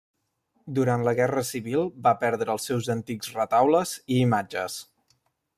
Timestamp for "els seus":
2.55-2.91